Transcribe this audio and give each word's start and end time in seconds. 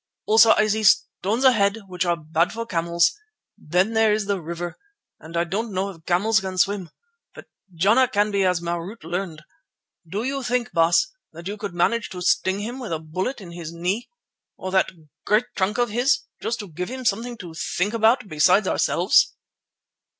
Also 0.25 0.53
I 0.53 0.65
see 0.65 0.81
stones 0.83 1.43
ahead, 1.43 1.77
which 1.85 2.05
are 2.05 2.17
bad 2.17 2.51
for 2.51 2.65
camels. 2.65 3.13
Then 3.55 3.93
there 3.93 4.11
is 4.11 4.25
the 4.25 4.41
river, 4.41 4.79
and 5.19 5.37
I 5.37 5.43
don't 5.43 5.71
know 5.71 5.91
if 5.91 6.05
camels 6.07 6.39
can 6.39 6.57
swim, 6.57 6.89
but 7.35 7.45
Jana 7.75 8.07
can 8.07 8.33
as 8.33 8.61
Marût 8.61 9.03
learned. 9.03 9.43
Do 10.09 10.23
you 10.23 10.41
think, 10.41 10.71
Baas, 10.71 11.11
that 11.33 11.47
you 11.47 11.55
could 11.55 11.75
manage 11.75 12.09
to 12.09 12.21
sting 12.23 12.61
him 12.61 12.77
up 12.77 12.81
with 12.81 12.93
a 12.93 12.97
bullet 12.99 13.41
in 13.41 13.51
his 13.51 13.71
knee 13.71 14.09
or 14.57 14.71
that 14.71 14.89
great 15.23 15.45
trunk 15.55 15.77
of 15.77 15.91
his, 15.91 16.21
just 16.41 16.57
to 16.61 16.67
give 16.67 16.89
him 16.89 17.05
something 17.05 17.37
to 17.37 17.53
think 17.53 17.93
about 17.93 18.27
besides 18.27 18.67
ourselves?" 18.67 19.35